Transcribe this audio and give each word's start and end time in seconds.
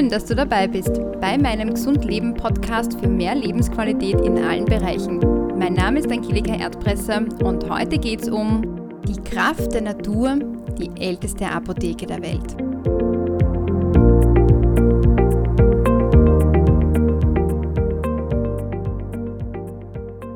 Schön, 0.00 0.08
dass 0.08 0.24
du 0.24 0.34
dabei 0.34 0.66
bist 0.66 0.98
bei 1.20 1.36
meinem 1.36 1.74
Gesund 1.74 2.06
Leben 2.06 2.32
Podcast 2.32 2.98
für 2.98 3.06
mehr 3.06 3.34
Lebensqualität 3.34 4.18
in 4.22 4.38
allen 4.38 4.64
Bereichen. 4.64 5.18
Mein 5.58 5.74
Name 5.74 5.98
ist 5.98 6.10
Angelika 6.10 6.54
Erdpresser 6.54 7.22
und 7.44 7.68
heute 7.68 7.98
geht 7.98 8.22
es 8.22 8.30
um 8.30 8.62
die 9.06 9.20
Kraft 9.20 9.74
der 9.74 9.82
Natur, 9.82 10.38
die 10.78 10.88
älteste 10.98 11.46
Apotheke 11.46 12.06
der 12.06 12.22
Welt. 12.22 12.56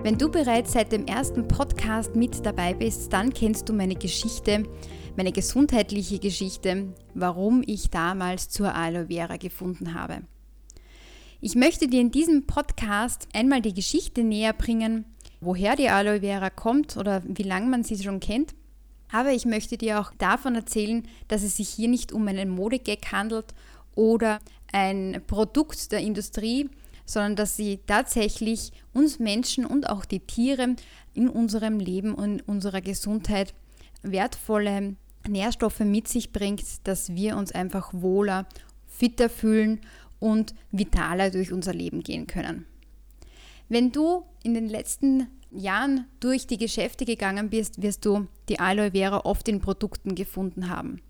Wenn 0.03 0.19
du 0.19 0.31
bereits 0.31 0.75
seit 0.75 0.93
dem 0.93 1.07
ersten 1.07 1.49
Podcast 1.49 2.15
mit 2.15 2.45
dabei 2.45 2.75
bist, 2.75 3.11
dann 3.15 3.33
kennst 3.33 3.71
du 3.71 3.73
meine 3.73 3.95
Geschichte, 3.95 4.65
meine 5.17 5.33
gesundheitliche 5.33 6.19
Geschichte, 6.19 6.93
warum 7.15 7.63
ich 7.67 7.91
damals 7.91 8.49
zur 8.49 8.75
Aloe 8.75 9.07
Vera 9.07 9.37
gefunden 9.37 9.95
habe. 9.95 10.23
Ich 11.41 11.55
möchte 11.55 11.89
dir 11.89 12.01
in 12.01 12.11
diesem 12.11 12.47
Podcast 12.47 13.29
einmal 13.33 13.61
die 13.61 13.75
Geschichte 13.75 14.25
näher 14.25 14.53
bringen, 14.53 15.05
woher 15.41 15.77
die 15.77 15.89
Aloe 15.89 16.21
Vera 16.21 16.51
kommt 16.51 16.97
oder 16.97 17.23
wie 17.27 17.43
lange 17.43 17.67
man 17.67 17.85
sie 17.85 18.03
schon 18.03 18.19
kennt. 18.19 18.55
Aber 19.13 19.33
ich 19.33 19.45
möchte 19.45 19.77
dir 19.77 20.01
auch 20.01 20.13
davon 20.19 20.57
erzählen, 20.57 21.07
dass 21.29 21.43
es 21.43 21.59
sich 21.59 21.69
hier 21.69 21.89
nicht 21.89 22.13
um 22.13 22.27
einen 22.27 22.49
Modegag 22.49 23.13
handelt 23.13 23.55
oder 23.95 24.41
ein 24.73 25.23
Produkt 25.27 25.93
der 25.93 26.01
Industrie, 26.01 26.69
sondern 27.07 27.37
dass 27.37 27.57
sie 27.57 27.79
tatsächlich 27.87 28.73
uns 28.93 29.19
Menschen 29.19 29.67
und 29.67 29.89
auch 29.89 30.05
die 30.05 30.21
Tiere 30.21 30.75
in 31.13 31.29
unserem 31.29 31.79
Leben 31.79 32.15
und 32.15 32.41
unserer 32.49 32.81
Gesundheit 32.81 33.55
wertvolle 34.03 34.97
Nährstoffe 35.29 35.81
mit 35.81 36.09
sich 36.09 36.33
bringt, 36.33 36.87
dass 36.87 37.15
wir 37.15 37.37
uns 37.37 37.53
einfach 37.53 37.93
wohler, 37.93 38.47
fitter 38.87 39.29
fühlen 39.29 39.81
und 40.19 40.55
vitaler 40.71 41.31
durch 41.31 41.53
unser 41.53 41.75
Leben 41.75 42.03
gehen 42.03 42.27
können. 42.27 42.67
Wenn 43.69 43.93
du 43.93 44.25
in 44.43 44.55
den 44.55 44.69
letzten 44.69 45.29
Jahren 45.51 46.07
durch 46.21 46.47
die 46.47 46.59
Geschäfte 46.59 47.05
gegangen 47.05 47.51
bist, 47.51 47.81
wirst 47.81 48.05
du 48.05 48.27
die 48.49 48.59
Aloe 48.59 48.91
Vera 48.91 49.21
oft 49.25 49.49
in 49.49 49.61
Produkten 49.61 50.15
gefunden 50.15 50.69
haben. 50.69 51.01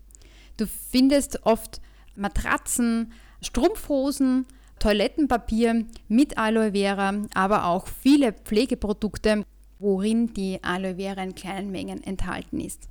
Du 0.57 0.67
findest 0.67 1.45
oft 1.45 1.81
Matratzen, 2.15 3.11
Strumpfhosen, 3.41 4.45
Toilettenpapier 4.79 5.85
mit 6.07 6.37
Aloe 6.37 6.71
Vera, 6.71 7.13
aber 7.33 7.65
auch 7.65 7.87
viele 7.87 8.33
Pflegeprodukte, 8.33 9.43
worin 9.79 10.33
die 10.33 10.63
Aloe 10.63 10.95
Vera 10.95 11.23
in 11.23 11.35
kleinen 11.35 11.71
Mengen 11.71 12.03
enthalten 12.03 12.59
ist. 12.59 12.87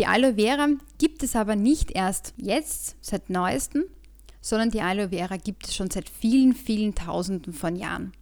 Die 0.00 0.06
Aloe 0.06 0.36
Vera 0.36 0.66
gibt 0.96 1.22
es 1.22 1.36
aber 1.36 1.56
nicht 1.56 1.90
erst 1.90 2.32
jetzt, 2.38 2.96
seit 3.02 3.28
neuestem, 3.28 3.84
sondern 4.40 4.70
die 4.70 4.80
Aloe 4.80 5.10
Vera 5.10 5.36
gibt 5.36 5.66
es 5.66 5.76
schon 5.76 5.90
seit 5.90 6.08
vielen, 6.08 6.54
vielen 6.54 6.94
Tausenden 6.94 7.52
von 7.52 7.76
Jahren. 7.76 8.12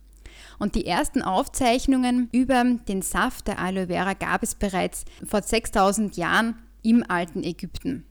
Und 0.59 0.75
die 0.75 0.87
ersten 0.87 1.23
Aufzeichnungen 1.23 2.31
über 2.33 2.65
den 2.65 3.01
Saft 3.01 3.47
der 3.47 3.61
Aloe 3.61 3.87
Vera 3.87 4.15
gab 4.15 4.43
es 4.43 4.57
bereits 4.57 5.05
vor 5.25 5.41
6000 5.41 6.17
Jahren 6.17 6.57
im 6.83 7.09
alten 7.09 7.45
Ägypten. 7.45 8.05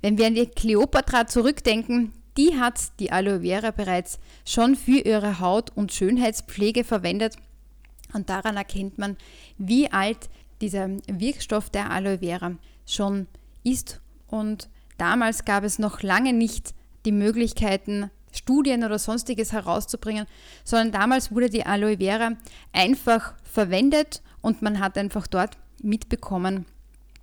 Wenn 0.00 0.16
wir 0.16 0.28
an 0.28 0.36
die 0.36 0.46
Kleopatra 0.46 1.26
zurückdenken, 1.26 2.12
die 2.36 2.60
hat 2.60 3.00
die 3.00 3.10
Aloe 3.10 3.40
Vera 3.40 3.72
bereits 3.72 4.20
schon 4.44 4.76
für 4.76 5.00
ihre 5.00 5.40
Haut- 5.40 5.76
und 5.76 5.92
Schönheitspflege 5.92 6.84
verwendet. 6.84 7.34
Und 8.12 8.30
daran 8.30 8.56
erkennt 8.56 8.98
man, 8.98 9.16
wie 9.58 9.90
alt 9.90 10.30
dieser 10.60 10.88
Wirkstoff 11.06 11.70
der 11.70 11.90
Aloe 11.90 12.18
Vera 12.18 12.52
schon 12.86 13.26
ist. 13.64 14.00
Und 14.26 14.68
damals 14.96 15.44
gab 15.44 15.64
es 15.64 15.78
noch 15.78 16.02
lange 16.02 16.32
nicht 16.32 16.74
die 17.04 17.12
Möglichkeiten, 17.12 18.10
Studien 18.32 18.84
oder 18.84 18.98
sonstiges 18.98 19.52
herauszubringen, 19.52 20.26
sondern 20.64 20.92
damals 20.92 21.32
wurde 21.32 21.50
die 21.50 21.64
Aloe 21.64 21.98
Vera 21.98 22.32
einfach 22.72 23.34
verwendet 23.42 24.22
und 24.42 24.62
man 24.62 24.80
hat 24.80 24.98
einfach 24.98 25.26
dort 25.26 25.56
mitbekommen, 25.82 26.66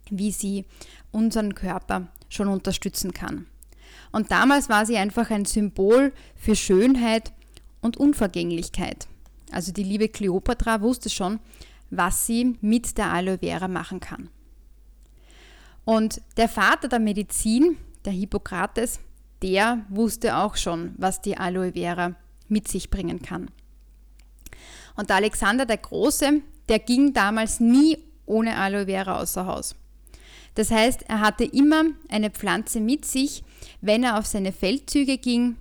wie 0.09 0.31
sie 0.31 0.65
unseren 1.11 1.55
Körper 1.55 2.07
schon 2.29 2.47
unterstützen 2.47 3.13
kann. 3.13 3.45
Und 4.11 4.31
damals 4.31 4.69
war 4.69 4.85
sie 4.85 4.97
einfach 4.97 5.29
ein 5.29 5.45
Symbol 5.45 6.13
für 6.35 6.55
Schönheit 6.55 7.33
und 7.81 7.97
Unvergänglichkeit. 7.97 9.07
Also 9.51 9.71
die 9.71 9.83
liebe 9.83 10.09
Kleopatra 10.09 10.81
wusste 10.81 11.09
schon, 11.09 11.39
was 11.89 12.25
sie 12.25 12.57
mit 12.61 12.97
der 12.97 13.11
Aloe 13.11 13.39
Vera 13.39 13.67
machen 13.67 13.99
kann. 13.99 14.29
Und 15.83 16.21
der 16.37 16.49
Vater 16.49 16.87
der 16.87 16.99
Medizin, 16.99 17.77
der 18.05 18.13
Hippokrates, 18.13 18.99
der 19.41 19.85
wusste 19.89 20.37
auch 20.37 20.55
schon, 20.55 20.93
was 20.97 21.21
die 21.21 21.37
Aloe 21.37 21.73
Vera 21.73 22.15
mit 22.47 22.67
sich 22.67 22.89
bringen 22.89 23.21
kann. 23.21 23.49
Und 24.95 25.09
der 25.09 25.17
Alexander 25.17 25.65
der 25.65 25.77
Große, 25.77 26.41
der 26.69 26.79
ging 26.79 27.13
damals 27.13 27.59
nie 27.59 27.97
ohne 28.25 28.57
Aloe 28.57 28.85
Vera 28.85 29.19
außer 29.19 29.45
Haus. 29.45 29.75
Das 30.55 30.71
heißt, 30.71 31.03
er 31.09 31.19
hatte 31.19 31.43
immer 31.43 31.83
eine 32.09 32.31
Pflanze 32.31 32.79
mit 32.79 33.05
sich, 33.05 33.43
wenn 33.81 34.03
er 34.03 34.17
auf 34.17 34.25
seine 34.25 34.53
Feldzüge 34.53 35.17
ging 35.17 35.57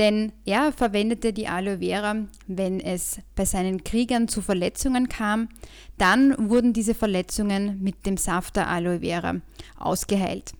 denn 0.00 0.32
er 0.46 0.72
verwendete 0.72 1.34
die 1.34 1.46
Aloe 1.46 1.80
Vera, 1.80 2.26
wenn 2.46 2.80
es 2.80 3.18
bei 3.34 3.44
seinen 3.44 3.84
Kriegern 3.84 4.28
zu 4.28 4.40
Verletzungen 4.40 5.10
kam. 5.10 5.50
Dann 5.98 6.48
wurden 6.48 6.72
diese 6.72 6.94
Verletzungen 6.94 7.82
mit 7.82 8.06
dem 8.06 8.16
Saft 8.16 8.56
der 8.56 8.68
Aloe 8.68 9.00
Vera 9.00 9.42
ausgeheilt. 9.78 10.54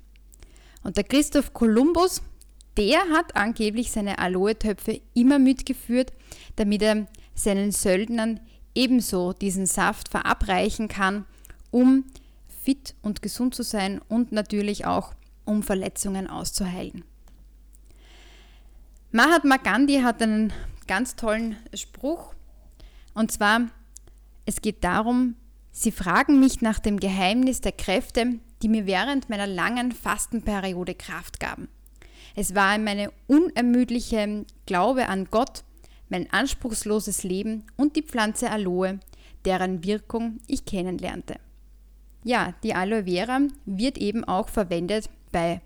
Und 0.83 0.99
der 0.99 1.05
Christoph 1.05 1.55
Kolumbus, 1.55 2.21
der 2.77 2.99
hat 3.09 3.35
angeblich 3.35 3.91
seine 3.91 4.19
Aloe-Töpfe 4.19 5.01
immer 5.15 5.39
mitgeführt, 5.39 6.13
damit 6.57 6.83
er 6.83 7.07
seinen 7.35 7.73
Söldnern 7.73 8.41
ebenso 8.75 9.33
diesen 9.33 9.65
Saft 9.65 10.11
verabreichen 10.11 10.89
kann, 10.89 11.25
um 11.71 12.05
fit 12.63 12.95
und 13.01 13.23
gesund 13.23 13.55
zu 13.55 13.63
sein 13.63 14.03
und 14.07 14.33
natürlich 14.33 14.85
auch 14.85 15.15
um 15.47 15.63
Verletzungen 15.63 16.29
auszuheilen. 16.29 17.05
Mahatma 19.13 19.57
Gandhi 19.57 20.03
hat 20.03 20.23
einen 20.23 20.53
ganz 20.87 21.17
tollen 21.17 21.57
Spruch 21.75 22.33
und 23.13 23.33
zwar, 23.33 23.63
es 24.47 24.61
geht 24.61 24.85
darum, 24.85 25.35
Sie 25.73 25.91
fragen 25.91 26.39
mich 26.39 26.63
nach 26.63 26.79
dem 26.79 27.01
Geheimnis 27.01 27.61
der 27.61 27.73
Kräfte, 27.73 28.39
die 28.63 28.69
mir 28.69 28.87
während 28.87 29.29
meiner 29.29 29.49
langen 29.49 29.91
Fastenperiode 29.91 30.95
Kraft 30.95 31.41
gaben. 31.41 31.69
Es 32.37 32.55
war 32.55 32.79
meine 32.79 33.11
unermüdliche 33.27 34.45
Glaube 34.67 35.09
an 35.09 35.27
Gott, 35.29 35.65
mein 36.09 36.33
anspruchsloses 36.33 37.25
Leben 37.25 37.65
und 37.77 37.97
die 37.97 38.03
Pflanze 38.03 38.49
Aloe, 38.49 39.01
deren 39.45 39.83
Wirkung 39.83 40.39
ich 40.47 40.65
kennenlernte. 40.65 41.37
Ja, 42.23 42.55
die 42.63 42.75
Aloe 42.75 43.05
Vera 43.07 43.41
wird 43.65 43.99
eben 43.99 44.23
auch 44.23 44.49
verwendet 44.49 45.11
bei 45.33 45.61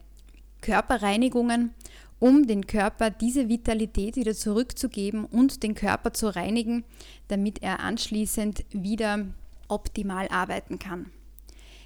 Körperreinigungen 0.62 1.74
um 2.24 2.46
den 2.46 2.66
Körper 2.66 3.10
diese 3.10 3.50
Vitalität 3.50 4.16
wieder 4.16 4.32
zurückzugeben 4.32 5.26
und 5.26 5.62
den 5.62 5.74
Körper 5.74 6.14
zu 6.14 6.34
reinigen, 6.34 6.82
damit 7.28 7.62
er 7.62 7.80
anschließend 7.80 8.64
wieder 8.70 9.26
optimal 9.68 10.28
arbeiten 10.28 10.78
kann. 10.78 11.10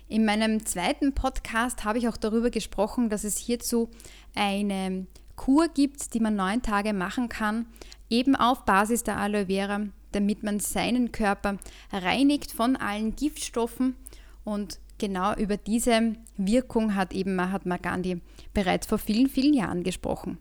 In 0.07 0.25
meinem 0.25 0.65
zweiten 0.65 1.13
Podcast 1.13 1.83
habe 1.83 1.99
ich 1.99 2.07
auch 2.07 2.17
darüber 2.17 2.51
gesprochen, 2.51 3.09
dass 3.09 3.25
es 3.25 3.37
hierzu 3.37 3.91
eine 4.37 5.09
Kur 5.35 5.67
gibt, 5.67 6.15
die 6.15 6.21
man 6.21 6.37
neun 6.37 6.63
Tage 6.63 6.93
machen 6.93 7.29
kann, 7.29 7.67
eben 8.09 8.37
auf 8.37 8.65
Basis 8.65 9.03
der 9.03 9.17
Aloe 9.17 9.47
Vera, 9.47 9.87
damit 10.13 10.45
man 10.45 10.61
seinen 10.61 11.11
Körper 11.11 11.59
reinigt 11.93 12.53
von 12.53 12.77
allen 12.77 13.17
Giftstoffen 13.17 13.97
und 14.45 14.79
genau 14.99 15.35
über 15.35 15.57
diese 15.57 16.17
Wirkung 16.37 16.95
hat 16.95 17.13
eben 17.13 17.35
Mahatma 17.35 17.77
Gandhi 17.77 18.21
bereits 18.55 18.87
vor 18.87 18.99
vielen, 18.99 19.29
vielen 19.29 19.55
Jahren 19.55 19.83
gesprochen. 19.83 20.39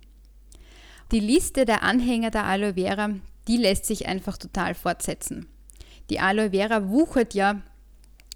Die 1.12 1.20
Liste 1.20 1.66
der 1.66 1.84
Anhänger 1.84 2.32
der 2.32 2.46
Aloe 2.46 2.74
Vera, 2.74 3.12
die 3.48 3.58
lässt 3.58 3.86
sich 3.86 4.08
einfach 4.08 4.38
total 4.38 4.76
fortsetzen. 4.76 5.48
Die 6.10 6.20
Aloe 6.20 6.52
Vera 6.52 6.90
wuchert 6.90 7.34
ja 7.34 7.62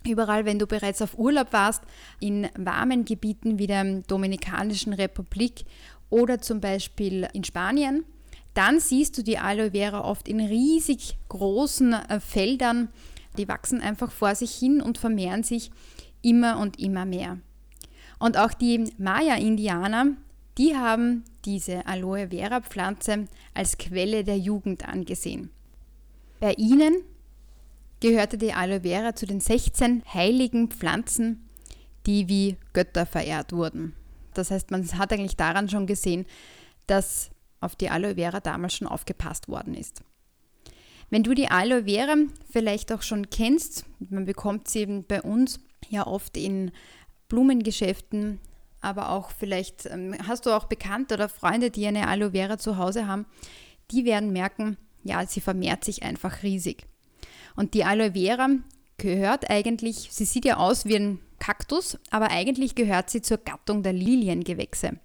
überall, 0.08 0.46
wenn 0.46 0.60
du 0.60 0.68
bereits 0.68 1.02
auf 1.02 1.18
Urlaub 1.18 1.52
warst, 1.52 1.84
in 2.20 2.48
warmen 2.58 3.06
Gebieten 3.06 3.60
wie 3.60 3.68
der 3.68 4.02
Dominikanischen 4.08 4.94
Republik 4.94 5.66
oder 6.10 6.40
zum 6.42 6.62
Beispiel 6.62 7.28
in 7.34 7.44
Spanien. 7.44 8.06
Dann 8.54 8.80
siehst 8.80 9.18
du 9.18 9.24
die 9.24 9.38
Aloe 9.38 9.72
Vera 9.72 10.04
oft 10.04 10.28
in 10.28 10.40
riesig 10.40 11.18
großen 11.30 11.94
äh, 11.94 12.20
Feldern. 12.20 12.90
Die 13.38 13.48
wachsen 13.48 13.82
einfach 13.82 14.12
vor 14.12 14.36
sich 14.36 14.54
hin 14.54 14.82
und 14.82 14.98
vermehren 14.98 15.44
sich 15.44 15.72
immer 16.22 16.60
und 16.60 16.80
immer 16.80 17.06
mehr. 17.06 17.40
Und 18.20 18.38
auch 18.38 18.54
die 18.54 18.92
Maya-Indianer, 18.98 20.08
die 20.58 20.76
haben 20.76 21.24
diese 21.46 21.86
Aloe 21.88 22.30
Vera 22.30 22.62
Pflanze 22.62 23.28
als 23.54 23.78
Quelle 23.78 24.24
der 24.24 24.38
Jugend 24.38 24.88
angesehen. 24.88 25.50
Bei 26.40 26.54
ihnen 26.54 27.04
gehörte 28.00 28.38
die 28.38 28.54
Aloe 28.54 28.82
Vera 28.82 29.16
zu 29.16 29.26
den 29.26 29.40
16 29.40 30.04
heiligen 30.14 30.70
Pflanzen, 30.70 31.48
die 32.06 32.28
wie 32.28 32.58
Götter 32.74 33.06
verehrt 33.06 33.54
wurden. 33.54 33.94
Das 34.34 34.52
heißt, 34.52 34.72
man 34.72 34.88
hat 34.98 35.14
eigentlich 35.14 35.36
daran 35.36 35.70
schon 35.70 35.88
gesehen, 35.88 36.26
dass 36.88 37.32
auf 37.60 37.76
die 37.76 37.90
Aloe 37.90 38.16
Vera 38.16 38.40
damals 38.40 38.76
schon 38.76 38.88
aufgepasst 38.88 39.48
worden 39.48 39.74
ist. 39.74 40.04
Wenn 41.10 41.24
du 41.24 41.34
die 41.34 41.50
Aloe 41.50 41.84
Vera 41.84 42.16
vielleicht 42.50 42.92
auch 42.92 43.02
schon 43.02 43.30
kennst, 43.30 43.86
man 44.10 44.26
bekommt 44.26 44.68
sie 44.68 44.80
eben 44.80 45.04
bei 45.04 45.22
uns 45.22 45.60
ja 45.92 46.08
oft 46.08 46.38
in 46.38 46.72
Blumengeschäften, 47.28 48.40
aber 48.82 49.10
auch 49.10 49.32
vielleicht 49.32 49.86
ähm, 49.86 50.16
hast 50.28 50.46
du 50.46 50.52
auch 50.52 50.66
Bekannte 50.66 51.14
oder 51.14 51.30
Freunde, 51.30 51.70
die 51.70 51.86
eine 51.86 52.08
Aloe 52.08 52.32
Vera 52.32 52.58
zu 52.58 52.78
Hause 52.78 53.08
haben, 53.08 53.26
die 53.92 54.06
werden 54.06 54.34
merken, 54.34 54.78
ja, 55.04 55.26
sie 55.26 55.42
vermehrt 55.42 55.84
sich 55.84 56.04
einfach 56.04 56.44
riesig. 56.44 56.86
Und 57.56 57.74
die 57.74 57.84
Aloe 57.84 58.14
Vera 58.14 58.50
gehört 58.98 59.50
eigentlich, 59.50 60.10
sie 60.12 60.26
sieht 60.26 60.46
ja 60.46 60.58
aus 60.58 60.86
wie 60.86 60.96
ein 60.96 61.20
Kaktus, 61.40 61.98
aber 62.12 62.32
eigentlich 62.32 62.76
gehört 62.76 63.10
sie 63.10 63.22
zur 63.22 63.38
Gattung 63.38 63.84
der 63.84 63.94
Liliengewächse. 63.94 65.00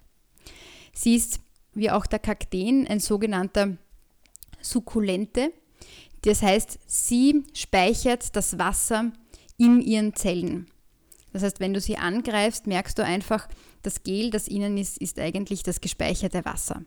Sie 0.93 1.17
ist, 1.17 1.41
wie 1.75 1.91
auch 1.91 2.07
der 2.07 2.19
Kakteen, 2.19 2.87
ein 2.87 3.01
sogenannter 3.01 3.77
Sukkulente. 4.61 5.53
Das 6.23 6.43
heißt, 6.43 6.79
sie 6.87 7.45
speichert 7.55 8.35
das 8.37 8.59
Wasser 8.59 9.13
in 9.57 9.81
ihren 9.81 10.15
Zellen. 10.15 10.71
Das 11.37 11.43
heißt, 11.43 11.61
wenn 11.61 11.75
du 11.75 11.83
sie 11.83 11.99
angreifst, 11.99 12.67
merkst 12.67 12.99
du 12.99 13.05
einfach, 13.05 13.47
das 13.83 14.03
Gel, 14.03 14.31
das 14.31 14.49
innen 14.49 14.79
ist, 14.79 14.97
ist 14.97 15.21
eigentlich 15.21 15.63
das 15.63 15.83
gespeicherte 15.83 16.47
Wasser. 16.47 16.81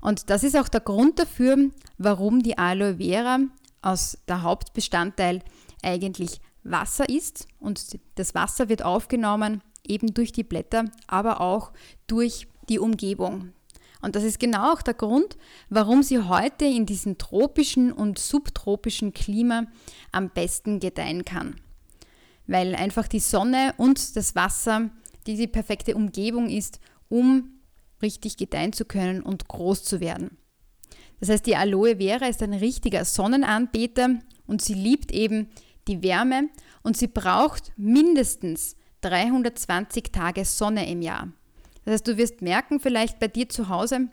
Und 0.00 0.28
das 0.28 0.42
ist 0.42 0.56
auch 0.56 0.66
der 0.66 0.80
Grund 0.80 1.20
dafür, 1.20 1.56
warum 1.96 2.42
die 2.42 2.58
Aloe 2.58 2.96
Vera 2.96 3.38
aus 3.80 4.18
der 4.26 4.42
Hauptbestandteil 4.42 5.44
eigentlich 5.84 6.40
Wasser 6.64 7.08
ist 7.08 7.46
und 7.60 7.96
das 8.16 8.34
Wasser 8.34 8.68
wird 8.68 8.82
aufgenommen 8.82 9.62
eben 9.86 10.14
durch 10.14 10.32
die 10.32 10.42
Blätter, 10.42 10.86
aber 11.06 11.40
auch 11.40 11.70
durch 12.08 12.48
die 12.68 12.80
Umgebung. 12.80 13.52
Und 14.02 14.16
das 14.16 14.24
ist 14.24 14.40
genau 14.40 14.72
auch 14.72 14.82
der 14.82 14.94
Grund, 14.94 15.36
warum 15.68 16.02
sie 16.02 16.18
heute 16.18 16.64
in 16.64 16.86
diesem 16.86 17.18
tropischen 17.18 17.92
und 17.92 18.18
subtropischen 18.18 19.14
Klima 19.14 19.66
am 20.10 20.28
besten 20.28 20.80
gedeihen 20.80 21.24
kann. 21.24 21.60
Weil 22.50 22.74
einfach 22.74 23.06
die 23.08 23.20
Sonne 23.20 23.74
und 23.76 24.16
das 24.16 24.34
Wasser 24.34 24.90
die 25.26 25.36
die 25.36 25.46
perfekte 25.46 25.94
Umgebung 25.94 26.48
ist, 26.48 26.80
um 27.08 27.60
richtig 28.02 28.36
gedeihen 28.36 28.72
zu 28.72 28.84
können 28.84 29.22
und 29.22 29.48
groß 29.48 29.84
zu 29.84 30.00
werden. 30.00 30.38
Das 31.20 31.28
heißt, 31.28 31.46
die 31.46 31.56
Aloe 31.56 31.96
Vera 31.96 32.26
ist 32.26 32.42
ein 32.42 32.54
richtiger 32.54 33.04
Sonnenanbeter 33.04 34.18
und 34.46 34.62
sie 34.62 34.74
liebt 34.74 35.12
eben 35.12 35.50
die 35.86 36.02
Wärme 36.02 36.48
und 36.82 36.96
sie 36.96 37.08
braucht 37.08 37.72
mindestens 37.76 38.76
320 39.02 40.12
Tage 40.12 40.44
Sonne 40.44 40.90
im 40.90 41.02
Jahr. 41.02 41.30
Das 41.84 41.94
heißt, 41.94 42.08
du 42.08 42.16
wirst 42.16 42.42
merken, 42.42 42.80
vielleicht 42.80 43.18
bei 43.18 43.28
dir 43.28 43.48
zu 43.48 43.68
Hause, 43.68 44.08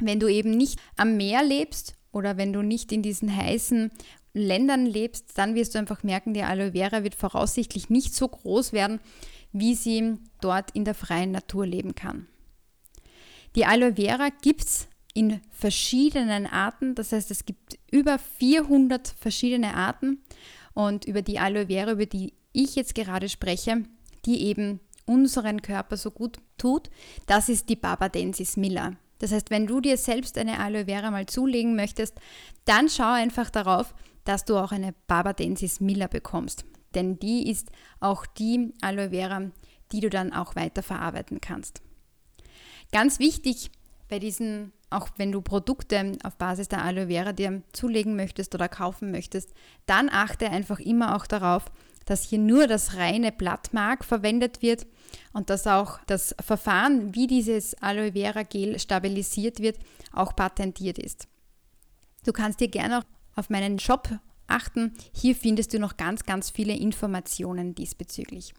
wenn 0.00 0.18
du 0.18 0.28
eben 0.28 0.50
nicht 0.56 0.80
am 0.96 1.16
Meer 1.16 1.44
lebst 1.44 1.94
oder 2.12 2.36
wenn 2.36 2.52
du 2.52 2.62
nicht 2.62 2.90
in 2.90 3.02
diesen 3.02 3.34
heißen 3.34 3.92
Ländern 4.32 4.86
lebst, 4.86 5.36
dann 5.36 5.54
wirst 5.54 5.74
du 5.74 5.78
einfach 5.78 6.02
merken, 6.02 6.34
die 6.34 6.42
Aloe 6.42 6.72
Vera 6.72 7.02
wird 7.02 7.14
voraussichtlich 7.14 7.90
nicht 7.90 8.14
so 8.14 8.28
groß 8.28 8.72
werden, 8.72 9.00
wie 9.52 9.74
sie 9.74 10.18
dort 10.40 10.70
in 10.72 10.84
der 10.84 10.94
freien 10.94 11.32
Natur 11.32 11.66
leben 11.66 11.94
kann. 11.94 12.26
Die 13.56 13.66
Aloe 13.66 13.96
Vera 13.96 14.28
gibt 14.42 14.62
es 14.62 14.88
in 15.12 15.40
verschiedenen 15.50 16.46
Arten, 16.46 16.94
das 16.94 17.10
heißt 17.12 17.30
es 17.32 17.44
gibt 17.44 17.78
über 17.90 18.18
400 18.18 19.08
verschiedene 19.08 19.74
Arten 19.74 20.22
und 20.72 21.04
über 21.04 21.22
die 21.22 21.40
Aloe 21.40 21.66
Vera, 21.66 21.92
über 21.92 22.06
die 22.06 22.34
ich 22.52 22.76
jetzt 22.76 22.94
gerade 22.94 23.28
spreche, 23.28 23.84
die 24.24 24.44
eben 24.46 24.80
unseren 25.06 25.62
Körper 25.62 25.96
so 25.96 26.12
gut 26.12 26.38
tut, 26.56 26.90
das 27.26 27.48
ist 27.48 27.68
die 27.68 27.76
Barbadensis 27.76 28.56
miller. 28.56 28.96
Das 29.18 29.32
heißt, 29.32 29.50
wenn 29.50 29.66
du 29.66 29.80
dir 29.80 29.96
selbst 29.96 30.38
eine 30.38 30.60
Aloe 30.60 30.86
Vera 30.86 31.10
mal 31.10 31.26
zulegen 31.26 31.74
möchtest, 31.74 32.14
dann 32.64 32.88
schau 32.88 33.12
einfach 33.12 33.50
darauf, 33.50 33.94
dass 34.24 34.44
du 34.44 34.56
auch 34.56 34.72
eine 34.72 34.94
Barbadensis 35.06 35.80
miller 35.80 36.08
bekommst 36.08 36.64
denn 36.94 37.18
die 37.18 37.48
ist 37.48 37.70
auch 38.00 38.26
die 38.26 38.74
Aloe 38.80 39.10
Vera, 39.10 39.50
die 39.92 40.00
du 40.00 40.10
dann 40.10 40.32
auch 40.32 40.56
weiterverarbeiten 40.56 41.40
kannst. 41.40 41.82
Ganz 42.92 43.18
wichtig 43.18 43.70
bei 44.08 44.18
diesen, 44.18 44.72
auch 44.90 45.08
wenn 45.16 45.30
du 45.32 45.40
Produkte 45.40 46.12
auf 46.24 46.36
Basis 46.36 46.68
der 46.68 46.84
Aloe 46.84 47.08
Vera 47.08 47.32
dir 47.32 47.62
zulegen 47.72 48.16
möchtest 48.16 48.54
oder 48.54 48.68
kaufen 48.68 49.10
möchtest, 49.10 49.52
dann 49.86 50.08
achte 50.08 50.50
einfach 50.50 50.80
immer 50.80 51.16
auch 51.16 51.26
darauf, 51.26 51.66
dass 52.06 52.24
hier 52.24 52.38
nur 52.38 52.66
das 52.66 52.96
reine 52.96 53.30
Blattmark 53.30 54.04
verwendet 54.04 54.62
wird 54.62 54.86
und 55.32 55.48
dass 55.48 55.66
auch 55.66 56.00
das 56.06 56.34
Verfahren, 56.40 57.14
wie 57.14 57.28
dieses 57.28 57.80
Aloe 57.80 58.12
Vera 58.12 58.42
Gel 58.42 58.78
stabilisiert 58.80 59.60
wird, 59.60 59.78
auch 60.12 60.34
patentiert 60.34 60.98
ist. 60.98 61.28
Du 62.24 62.32
kannst 62.32 62.58
dir 62.58 62.68
gerne 62.68 62.98
auch 62.98 63.04
auf 63.34 63.50
meinen 63.50 63.78
Shop 63.78 64.08
achten. 64.46 64.92
Hier 65.12 65.34
findest 65.34 65.72
du 65.72 65.78
noch 65.78 65.96
ganz, 65.96 66.24
ganz 66.24 66.50
viele 66.50 66.74
Informationen 66.74 67.74
diesbezüglich. 67.74 68.54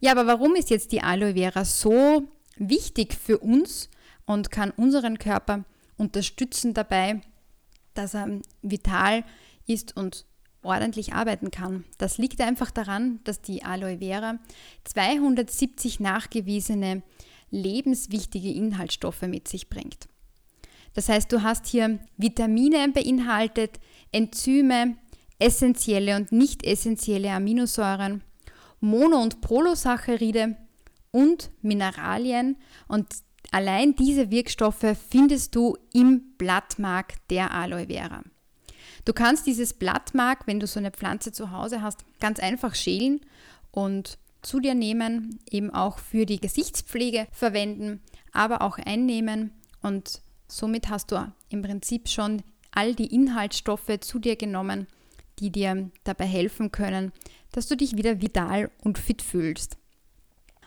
Ja, 0.00 0.12
aber 0.12 0.26
warum 0.26 0.54
ist 0.56 0.70
jetzt 0.70 0.92
die 0.92 1.02
Aloe 1.02 1.34
Vera 1.34 1.64
so 1.64 2.24
wichtig 2.56 3.14
für 3.14 3.38
uns 3.38 3.90
und 4.26 4.50
kann 4.50 4.70
unseren 4.70 5.18
Körper 5.18 5.64
unterstützen 5.96 6.74
dabei, 6.74 7.20
dass 7.94 8.14
er 8.14 8.40
vital 8.62 9.24
ist 9.66 9.96
und 9.96 10.26
ordentlich 10.62 11.14
arbeiten 11.14 11.50
kann. 11.50 11.84
Das 11.96 12.18
liegt 12.18 12.40
einfach 12.40 12.70
daran, 12.70 13.20
dass 13.24 13.40
die 13.40 13.62
Aloe 13.62 13.98
Vera 13.98 14.38
270 14.84 16.00
nachgewiesene 16.00 17.02
lebenswichtige 17.50 18.52
Inhaltsstoffe 18.52 19.22
mit 19.22 19.48
sich 19.48 19.68
bringt. 19.68 20.08
Das 20.96 21.10
heißt, 21.10 21.30
du 21.30 21.42
hast 21.42 21.66
hier 21.66 21.98
Vitamine 22.16 22.88
beinhaltet, 22.88 23.78
Enzyme, 24.12 24.96
essentielle 25.38 26.16
und 26.16 26.32
nicht 26.32 26.64
essentielle 26.64 27.30
Aminosäuren, 27.32 28.22
Mono- 28.80 29.20
und 29.20 29.42
Polosaccharide 29.42 30.56
und 31.10 31.50
Mineralien 31.60 32.56
und 32.88 33.06
allein 33.52 33.94
diese 33.94 34.30
Wirkstoffe 34.30 34.96
findest 35.10 35.54
du 35.54 35.76
im 35.92 36.32
Blattmark 36.38 37.14
der 37.28 37.52
Aloe 37.52 37.88
Vera. 37.88 38.22
Du 39.04 39.12
kannst 39.12 39.46
dieses 39.46 39.74
Blattmark, 39.74 40.46
wenn 40.46 40.60
du 40.60 40.66
so 40.66 40.80
eine 40.80 40.92
Pflanze 40.92 41.30
zu 41.30 41.50
Hause 41.50 41.82
hast, 41.82 42.06
ganz 42.20 42.40
einfach 42.40 42.74
schälen 42.74 43.20
und 43.70 44.16
zu 44.40 44.60
dir 44.60 44.74
nehmen, 44.74 45.40
eben 45.50 45.70
auch 45.70 45.98
für 45.98 46.24
die 46.24 46.40
Gesichtspflege 46.40 47.26
verwenden, 47.32 48.00
aber 48.32 48.62
auch 48.62 48.78
einnehmen 48.78 49.52
und 49.82 50.22
somit 50.48 50.88
hast 50.88 51.12
du 51.12 51.32
im 51.48 51.62
Prinzip 51.62 52.08
schon 52.08 52.42
all 52.70 52.94
die 52.94 53.14
Inhaltsstoffe 53.14 54.00
zu 54.00 54.18
dir 54.18 54.36
genommen, 54.36 54.86
die 55.38 55.50
dir 55.50 55.90
dabei 56.04 56.26
helfen 56.26 56.72
können, 56.72 57.12
dass 57.52 57.68
du 57.68 57.76
dich 57.76 57.96
wieder 57.96 58.20
vital 58.20 58.70
und 58.82 58.98
fit 58.98 59.22
fühlst. 59.22 59.76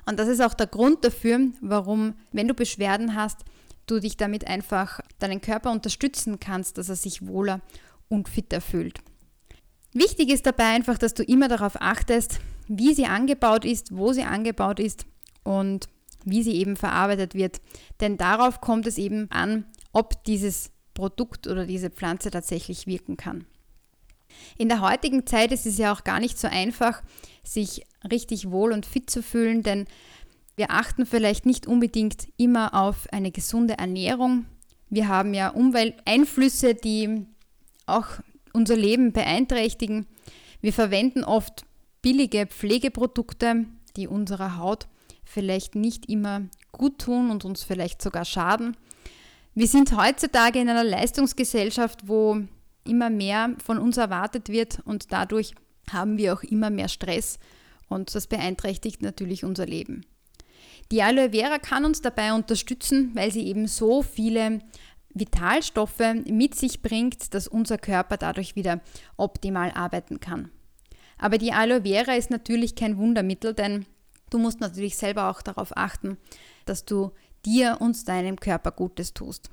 Und 0.05 0.17
das 0.19 0.27
ist 0.27 0.41
auch 0.41 0.53
der 0.53 0.67
Grund 0.67 1.03
dafür, 1.03 1.39
warum, 1.61 2.15
wenn 2.31 2.47
du 2.47 2.53
Beschwerden 2.53 3.15
hast, 3.15 3.45
du 3.85 3.99
dich 3.99 4.17
damit 4.17 4.47
einfach 4.47 5.01
deinen 5.19 5.41
Körper 5.41 5.71
unterstützen 5.71 6.39
kannst, 6.39 6.77
dass 6.77 6.89
er 6.89 6.95
sich 6.95 7.27
wohler 7.27 7.61
und 8.07 8.29
fitter 8.29 8.61
fühlt. 8.61 8.99
Wichtig 9.93 10.29
ist 10.29 10.45
dabei 10.45 10.65
einfach, 10.65 10.97
dass 10.97 11.13
du 11.13 11.23
immer 11.23 11.47
darauf 11.47 11.81
achtest, 11.81 12.39
wie 12.67 12.93
sie 12.93 13.05
angebaut 13.05 13.65
ist, 13.65 13.95
wo 13.95 14.13
sie 14.13 14.23
angebaut 14.23 14.79
ist 14.79 15.05
und 15.43 15.87
wie 16.25 16.43
sie 16.43 16.53
eben 16.53 16.75
verarbeitet 16.75 17.35
wird. 17.35 17.61
Denn 17.99 18.17
darauf 18.17 18.61
kommt 18.61 18.87
es 18.87 18.97
eben 18.97 19.29
an, 19.31 19.65
ob 19.91 20.23
dieses 20.23 20.71
Produkt 20.93 21.47
oder 21.47 21.65
diese 21.65 21.89
Pflanze 21.89 22.31
tatsächlich 22.31 22.87
wirken 22.87 23.17
kann. 23.17 23.45
In 24.57 24.69
der 24.69 24.81
heutigen 24.81 25.25
Zeit 25.25 25.51
ist 25.51 25.65
es 25.65 25.77
ja 25.77 25.93
auch 25.93 26.03
gar 26.03 26.19
nicht 26.19 26.37
so 26.37 26.47
einfach, 26.47 27.01
sich 27.43 27.85
richtig 28.09 28.51
wohl 28.51 28.71
und 28.71 28.85
fit 28.85 29.09
zu 29.09 29.23
fühlen, 29.23 29.63
denn 29.63 29.85
wir 30.55 30.71
achten 30.71 31.05
vielleicht 31.05 31.45
nicht 31.45 31.67
unbedingt 31.67 32.27
immer 32.37 32.73
auf 32.73 33.07
eine 33.11 33.31
gesunde 33.31 33.77
Ernährung. 33.77 34.45
Wir 34.89 35.07
haben 35.07 35.33
ja 35.33 35.49
Umwelteinflüsse, 35.49 36.75
die 36.75 37.25
auch 37.85 38.07
unser 38.53 38.75
Leben 38.75 39.13
beeinträchtigen. 39.13 40.05
Wir 40.61 40.73
verwenden 40.73 41.23
oft 41.23 41.65
billige 42.01 42.45
Pflegeprodukte, 42.45 43.65
die 43.95 44.07
unserer 44.07 44.57
Haut 44.57 44.87
vielleicht 45.29 45.75
nicht 45.75 46.09
immer 46.09 46.41
gut 46.71 46.99
tun 46.99 47.29
und 47.29 47.45
uns 47.45 47.63
vielleicht 47.63 48.01
sogar 48.01 48.25
schaden. 48.25 48.75
Wir 49.53 49.67
sind 49.67 49.95
heutzutage 49.95 50.59
in 50.59 50.69
einer 50.69 50.83
Leistungsgesellschaft, 50.83 52.07
wo 52.07 52.41
immer 52.83 53.09
mehr 53.09 53.55
von 53.63 53.77
uns 53.77 53.97
erwartet 53.97 54.49
wird 54.49 54.79
und 54.85 55.11
dadurch 55.11 55.53
haben 55.91 56.17
wir 56.17 56.33
auch 56.33 56.43
immer 56.43 56.69
mehr 56.69 56.87
Stress 56.87 57.39
und 57.87 58.13
das 58.13 58.27
beeinträchtigt 58.27 59.01
natürlich 59.01 59.43
unser 59.43 59.65
Leben. 59.65 60.05
Die 60.91 61.03
Aloe 61.03 61.31
Vera 61.31 61.59
kann 61.59 61.85
uns 61.85 62.01
dabei 62.01 62.33
unterstützen, 62.33 63.11
weil 63.13 63.31
sie 63.31 63.45
eben 63.45 63.67
so 63.67 64.01
viele 64.01 64.59
Vitalstoffe 65.13 66.15
mit 66.25 66.55
sich 66.55 66.81
bringt, 66.81 67.33
dass 67.33 67.47
unser 67.47 67.77
Körper 67.77 68.17
dadurch 68.17 68.55
wieder 68.55 68.81
optimal 69.17 69.71
arbeiten 69.71 70.19
kann. 70.19 70.49
Aber 71.17 71.37
die 71.37 71.51
Aloe 71.51 71.81
Vera 71.81 72.13
ist 72.13 72.31
natürlich 72.31 72.75
kein 72.75 72.97
Wundermittel, 72.97 73.53
denn 73.53 73.85
du 74.29 74.37
musst 74.37 74.59
natürlich 74.59 74.97
selber 74.97 75.29
auch 75.29 75.41
darauf 75.41 75.75
achten, 75.75 76.17
dass 76.65 76.85
du 76.85 77.11
dir 77.45 77.77
und 77.79 78.07
deinem 78.07 78.39
Körper 78.39 78.71
Gutes 78.71 79.13
tust. 79.13 79.49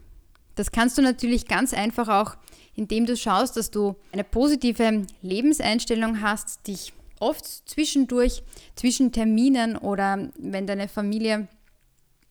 Das 0.54 0.72
kannst 0.72 0.96
du 0.96 1.02
natürlich 1.02 1.46
ganz 1.46 1.74
einfach 1.74 2.08
auch, 2.08 2.36
indem 2.74 3.06
du 3.06 3.16
schaust, 3.16 3.56
dass 3.56 3.70
du 3.70 3.96
eine 4.12 4.24
positive 4.24 5.06
Lebenseinstellung 5.22 6.22
hast, 6.22 6.66
dich 6.66 6.92
oft 7.20 7.44
zwischendurch, 7.68 8.42
zwischen 8.74 9.12
Terminen 9.12 9.76
oder 9.76 10.30
wenn 10.38 10.66
deine 10.66 10.88
Familie 10.88 11.48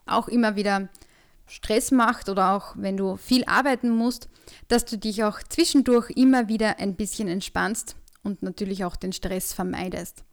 auch 0.05 0.27
immer 0.27 0.55
wieder 0.55 0.89
Stress 1.47 1.91
macht 1.91 2.29
oder 2.29 2.53
auch 2.53 2.75
wenn 2.75 2.97
du 2.97 3.17
viel 3.17 3.45
arbeiten 3.45 3.89
musst, 3.89 4.29
dass 4.67 4.85
du 4.85 4.97
dich 4.97 5.23
auch 5.23 5.41
zwischendurch 5.43 6.09
immer 6.11 6.47
wieder 6.47 6.79
ein 6.79 6.95
bisschen 6.95 7.27
entspannst 7.27 7.95
und 8.23 8.41
natürlich 8.41 8.83
auch 8.85 8.95
den 8.95 9.13
Stress 9.13 9.53
vermeidest. 9.53 10.23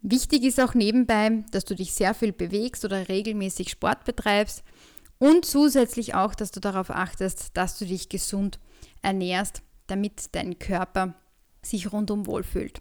Wichtig 0.00 0.44
ist 0.44 0.60
auch 0.60 0.74
nebenbei, 0.74 1.44
dass 1.50 1.64
du 1.64 1.74
dich 1.74 1.92
sehr 1.92 2.14
viel 2.14 2.32
bewegst 2.32 2.84
oder 2.84 3.08
regelmäßig 3.08 3.70
Sport 3.70 4.04
betreibst 4.04 4.62
und 5.18 5.44
zusätzlich 5.44 6.14
auch, 6.14 6.34
dass 6.34 6.52
du 6.52 6.60
darauf 6.60 6.90
achtest, 6.90 7.56
dass 7.56 7.78
du 7.78 7.84
dich 7.84 8.08
gesund 8.08 8.60
ernährst, 9.02 9.62
damit 9.88 10.26
dein 10.32 10.58
Körper 10.58 11.14
sich 11.62 11.92
rundum 11.92 12.26
wohlfühlt. 12.26 12.80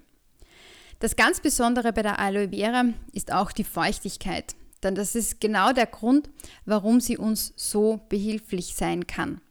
Das 1.00 1.16
ganz 1.16 1.40
Besondere 1.40 1.94
bei 1.94 2.02
der 2.02 2.20
Aloe 2.20 2.50
Vera 2.50 2.86
ist 3.14 3.32
auch 3.32 3.52
die 3.52 3.64
Feuchtigkeit, 3.64 4.56
denn 4.84 4.96
das 4.96 5.16
ist 5.16 5.42
genau 5.42 5.74
der 5.74 5.88
Grund, 5.88 6.30
warum 6.66 7.02
sie 7.02 7.18
uns 7.18 7.54
so 7.56 8.02
behilflich 8.10 8.76
sein 8.76 9.08
kann. 9.08 9.42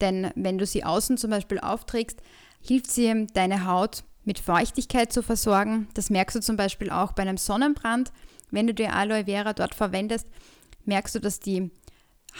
Denn 0.00 0.30
wenn 0.34 0.58
du 0.58 0.66
sie 0.66 0.84
außen 0.84 1.16
zum 1.16 1.30
Beispiel 1.30 1.60
aufträgst, 1.60 2.20
hilft 2.60 2.90
sie 2.90 3.26
deine 3.34 3.66
Haut 3.66 4.04
mit 4.24 4.38
Feuchtigkeit 4.38 5.12
zu 5.12 5.22
versorgen. 5.22 5.88
Das 5.94 6.10
merkst 6.10 6.36
du 6.36 6.40
zum 6.40 6.56
Beispiel 6.56 6.90
auch 6.90 7.12
bei 7.12 7.22
einem 7.22 7.36
Sonnenbrand. 7.36 8.12
Wenn 8.50 8.66
du 8.66 8.74
die 8.74 8.86
Aloe 8.86 9.24
Vera 9.24 9.52
dort 9.52 9.74
verwendest, 9.74 10.26
merkst 10.84 11.14
du, 11.14 11.20
dass 11.20 11.40
die 11.40 11.70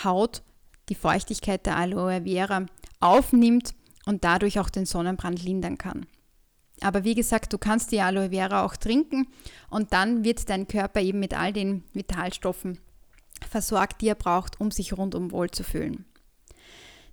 Haut 0.02 0.42
die 0.88 0.94
Feuchtigkeit 0.94 1.66
der 1.66 1.76
Aloe 1.76 2.22
Vera 2.24 2.66
aufnimmt 3.00 3.74
und 4.06 4.24
dadurch 4.24 4.58
auch 4.58 4.70
den 4.70 4.86
Sonnenbrand 4.86 5.42
lindern 5.42 5.78
kann. 5.78 6.06
Aber 6.80 7.04
wie 7.04 7.14
gesagt, 7.14 7.52
du 7.52 7.58
kannst 7.58 7.92
die 7.92 8.00
Aloe 8.00 8.30
Vera 8.30 8.64
auch 8.64 8.76
trinken 8.76 9.28
und 9.70 9.92
dann 9.92 10.24
wird 10.24 10.48
dein 10.50 10.66
Körper 10.68 11.00
eben 11.00 11.20
mit 11.20 11.34
all 11.34 11.52
den 11.52 11.84
Vitalstoffen 11.92 12.78
versorgt, 13.48 14.00
die 14.00 14.08
er 14.08 14.14
braucht, 14.14 14.60
um 14.60 14.70
sich 14.70 14.96
rundum 14.96 15.30
wohl 15.30 15.50
zu 15.50 15.62
fühlen. 15.62 16.04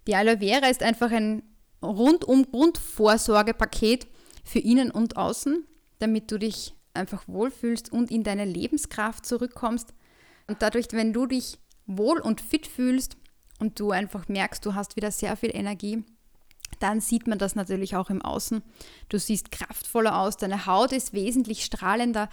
Die 0.08 0.16
Aloe 0.16 0.40
Vera 0.40 0.68
ist 0.68 0.84
einfach 0.84 1.12
ein 1.12 1.44
rundum 1.82 2.50
Grundvorsorgepaket 2.50 4.08
für 4.44 4.60
innen 4.60 4.92
und 4.92 5.18
außen, 5.18 5.66
damit 6.00 6.32
du 6.32 6.38
dich 6.38 6.74
einfach 6.94 7.28
wohlfühlst 7.28 7.92
und 7.92 8.12
in 8.12 8.24
deine 8.24 8.46
Lebenskraft 8.46 9.26
zurückkommst. 9.26 9.94
Und 10.48 10.62
dadurch, 10.62 10.88
wenn 10.92 11.14
du 11.14 11.26
dich 11.26 11.60
wohl 11.86 12.20
und 12.20 12.42
fit 12.42 12.68
fühlst 12.68 13.18
und 13.60 13.80
du 13.80 13.92
einfach 13.92 14.28
merkst, 14.28 14.66
du 14.66 14.76
hast 14.76 14.96
wieder 14.96 15.12
sehr 15.12 15.38
viel 15.38 15.56
Energie, 15.56 16.04
dann 16.80 17.00
sieht 17.00 17.28
man 17.28 17.38
das 17.38 17.56
natürlich 17.56 17.96
auch 17.96 18.10
im 18.10 18.22
Außen. 18.22 18.64
Du 19.10 19.20
siehst 19.20 19.52
kraftvoller 19.52 20.18
aus, 20.20 20.38
deine 20.38 20.66
Haut 20.66 20.92
ist 20.92 21.14
wesentlich 21.14 21.64
strahlender 21.64 22.30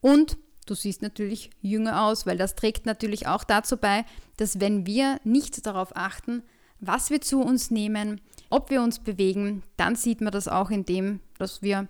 und 0.00 0.38
du 0.66 0.74
siehst 0.74 1.02
natürlich 1.02 1.50
jünger 1.60 2.04
aus, 2.04 2.26
weil 2.26 2.36
das 2.36 2.54
trägt 2.54 2.86
natürlich 2.86 3.26
auch 3.26 3.44
dazu 3.44 3.76
bei, 3.76 4.04
dass 4.36 4.60
wenn 4.60 4.86
wir 4.86 5.18
nicht 5.24 5.66
darauf 5.66 5.96
achten, 5.96 6.42
was 6.80 7.10
wir 7.10 7.20
zu 7.20 7.40
uns 7.40 7.70
nehmen, 7.70 8.20
ob 8.50 8.70
wir 8.70 8.82
uns 8.82 8.98
bewegen, 8.98 9.62
dann 9.76 9.96
sieht 9.96 10.20
man 10.20 10.32
das 10.32 10.48
auch 10.48 10.70
in 10.70 10.84
dem, 10.84 11.20
dass 11.38 11.62
wir 11.62 11.88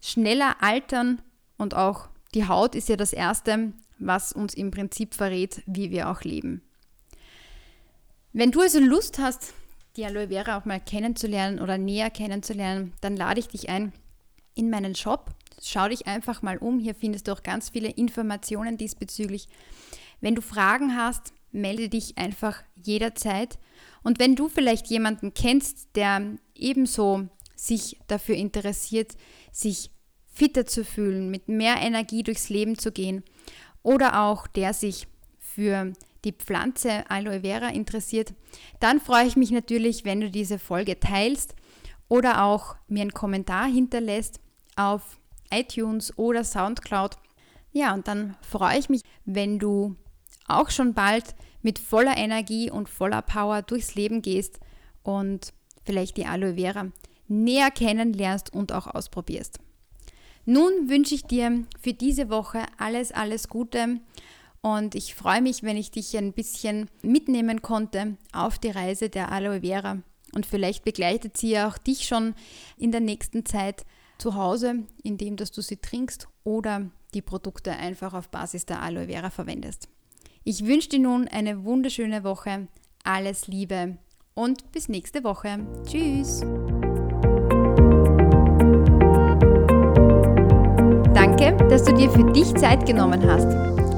schneller 0.00 0.56
altern 0.60 1.22
und 1.56 1.74
auch 1.74 2.08
die 2.34 2.46
Haut 2.46 2.74
ist 2.74 2.88
ja 2.88 2.96
das 2.96 3.12
Erste, 3.12 3.72
was 3.98 4.32
uns 4.32 4.54
im 4.54 4.70
Prinzip 4.70 5.14
verrät, 5.14 5.62
wie 5.66 5.90
wir 5.90 6.10
auch 6.10 6.22
leben. 6.22 6.62
Wenn 8.32 8.50
du 8.50 8.60
also 8.60 8.78
Lust 8.78 9.18
hast, 9.18 9.54
die 9.96 10.04
Aloe 10.04 10.28
Vera 10.28 10.58
auch 10.58 10.66
mal 10.66 10.80
kennenzulernen 10.80 11.60
oder 11.60 11.78
näher 11.78 12.10
kennenzulernen, 12.10 12.92
dann 13.00 13.16
lade 13.16 13.40
ich 13.40 13.48
dich 13.48 13.70
ein 13.70 13.92
in 14.54 14.68
meinen 14.68 14.94
Shop. 14.94 15.30
Schau 15.62 15.88
dich 15.88 16.06
einfach 16.06 16.42
mal 16.42 16.58
um. 16.58 16.78
Hier 16.78 16.94
findest 16.94 17.28
du 17.28 17.32
auch 17.32 17.42
ganz 17.42 17.70
viele 17.70 17.88
Informationen 17.88 18.76
diesbezüglich. 18.76 19.48
Wenn 20.20 20.34
du 20.34 20.42
Fragen 20.42 20.96
hast, 20.96 21.32
melde 21.52 21.88
dich 21.88 22.18
einfach 22.18 22.62
jederzeit. 22.74 23.58
Und 24.02 24.18
wenn 24.18 24.36
du 24.36 24.48
vielleicht 24.48 24.86
jemanden 24.88 25.34
kennst, 25.34 25.88
der 25.94 26.36
ebenso 26.54 27.28
sich 27.54 27.98
dafür 28.06 28.36
interessiert, 28.36 29.16
sich 29.52 29.90
fitter 30.26 30.66
zu 30.66 30.84
fühlen, 30.84 31.30
mit 31.30 31.48
mehr 31.48 31.76
Energie 31.80 32.22
durchs 32.22 32.50
Leben 32.50 32.78
zu 32.78 32.92
gehen 32.92 33.24
oder 33.82 34.20
auch 34.22 34.46
der 34.46 34.74
sich 34.74 35.08
für 35.38 35.92
die 36.24 36.32
Pflanze 36.32 37.08
Aloe 37.08 37.40
Vera 37.40 37.68
interessiert, 37.68 38.34
dann 38.80 39.00
freue 39.00 39.26
ich 39.26 39.36
mich 39.36 39.50
natürlich, 39.50 40.04
wenn 40.04 40.20
du 40.20 40.30
diese 40.30 40.58
Folge 40.58 41.00
teilst 41.00 41.54
oder 42.08 42.44
auch 42.44 42.76
mir 42.88 43.02
einen 43.02 43.14
Kommentar 43.14 43.66
hinterlässt 43.66 44.40
auf 44.76 45.18
iTunes 45.50 46.16
oder 46.18 46.44
SoundCloud. 46.44 47.16
Ja, 47.72 47.94
und 47.94 48.08
dann 48.08 48.36
freue 48.42 48.78
ich 48.78 48.88
mich, 48.88 49.02
wenn 49.24 49.58
du 49.58 49.96
auch 50.48 50.70
schon 50.70 50.94
bald 50.94 51.34
mit 51.62 51.78
voller 51.78 52.16
Energie 52.16 52.70
und 52.70 52.88
voller 52.88 53.22
Power 53.22 53.62
durchs 53.62 53.94
Leben 53.94 54.22
gehst 54.22 54.60
und 55.02 55.52
vielleicht 55.84 56.16
die 56.16 56.26
Aloe 56.26 56.54
Vera 56.54 56.86
näher 57.28 57.70
kennenlernst 57.70 58.52
und 58.52 58.72
auch 58.72 58.86
ausprobierst. 58.86 59.58
Nun 60.44 60.88
wünsche 60.88 61.14
ich 61.14 61.24
dir 61.24 61.64
für 61.80 61.92
diese 61.92 62.30
Woche 62.30 62.64
alles, 62.78 63.10
alles 63.10 63.48
Gute 63.48 64.00
und 64.62 64.94
ich 64.94 65.14
freue 65.14 65.42
mich, 65.42 65.62
wenn 65.62 65.76
ich 65.76 65.90
dich 65.90 66.16
ein 66.16 66.32
bisschen 66.32 66.88
mitnehmen 67.02 67.62
konnte 67.62 68.16
auf 68.32 68.58
die 68.58 68.70
Reise 68.70 69.08
der 69.08 69.32
Aloe 69.32 69.60
Vera. 69.60 70.02
Und 70.34 70.44
vielleicht 70.44 70.84
begleitet 70.84 71.36
sie 71.36 71.58
auch 71.58 71.78
dich 71.78 72.06
schon 72.06 72.34
in 72.76 72.92
der 72.92 73.00
nächsten 73.00 73.46
Zeit 73.46 73.84
zu 74.18 74.34
Hause, 74.34 74.84
indem 75.02 75.36
dass 75.36 75.50
du 75.52 75.62
sie 75.62 75.76
trinkst 75.76 76.28
oder 76.44 76.90
die 77.14 77.22
Produkte 77.22 77.72
einfach 77.72 78.12
auf 78.12 78.28
Basis 78.28 78.66
der 78.66 78.82
Aloe 78.82 79.06
Vera 79.06 79.30
verwendest. 79.30 79.88
Ich 80.48 80.64
wünsche 80.64 80.90
dir 80.90 81.00
nun 81.00 81.26
eine 81.26 81.64
wunderschöne 81.64 82.22
Woche. 82.22 82.68
Alles 83.02 83.48
Liebe 83.48 83.96
und 84.34 84.70
bis 84.70 84.88
nächste 84.88 85.24
Woche. 85.24 85.58
Tschüss. 85.84 86.42
Danke, 91.12 91.56
dass 91.68 91.82
du 91.82 91.92
dir 91.94 92.08
für 92.08 92.30
dich 92.30 92.54
Zeit 92.54 92.86
genommen 92.86 93.28
hast. 93.28 93.48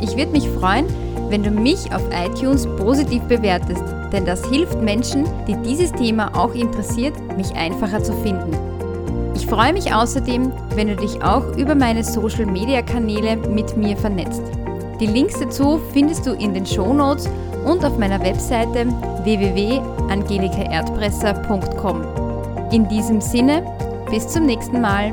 Ich 0.03 0.17
würde 0.17 0.33
mich 0.33 0.49
freuen, 0.49 0.87
wenn 1.29 1.43
du 1.43 1.51
mich 1.51 1.93
auf 1.93 2.03
iTunes 2.15 2.67
positiv 2.79 3.23
bewertest, 3.25 3.85
denn 4.11 4.25
das 4.25 4.49
hilft 4.49 4.81
Menschen, 4.81 5.27
die 5.47 5.57
dieses 5.57 5.93
Thema 5.93 6.35
auch 6.35 6.55
interessiert, 6.55 7.15
mich 7.37 7.53
einfacher 7.57 8.03
zu 8.03 8.15
finden. 8.23 8.57
Ich 9.35 9.47
freue 9.47 9.75
mich 9.75 9.93
außerdem, 9.93 10.51
wenn 10.75 10.89
du 10.89 10.97
dich 10.97 11.23
auch 11.23 11.59
über 11.59 11.75
meine 11.75 12.03
Social-Media-Kanäle 12.03 13.37
mit 13.37 13.77
mir 13.77 13.99
vernetzt. 13.99 14.43
Die 15.01 15.07
Links 15.07 15.39
dazu 15.39 15.81
findest 15.93 16.27
du 16.27 16.33
in 16.33 16.53
den 16.55 16.67
Show 16.67 16.93
Notes 16.93 17.29
und 17.65 17.85
auf 17.85 17.97
meiner 17.99 18.21
Webseite 18.21 18.89
www.angelikaerdpresser.com. 19.23 22.03
In 22.73 22.89
diesem 22.89 23.21
Sinne, 23.21 23.63
bis 24.11 24.27
zum 24.29 24.47
nächsten 24.47 24.81
Mal. 24.81 25.13